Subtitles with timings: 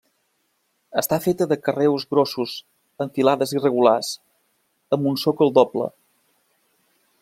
[1.01, 2.55] Està feta de carreus grossos
[3.05, 4.11] amb filades irregulars,
[4.97, 5.93] amb un sòcol doble.